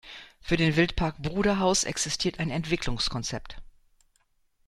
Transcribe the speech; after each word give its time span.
Für 0.39 0.57
den 0.57 0.77
Wildpark 0.77 1.19
Bruderhaus 1.21 1.83
existiert 1.83 2.39
ein 2.39 2.49
Entwicklungskonzept. 2.49 3.57